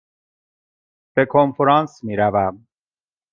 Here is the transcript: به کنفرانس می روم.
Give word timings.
به 1.13 1.25
کنفرانس 1.25 2.03
می 2.03 2.15
روم. 2.15 2.67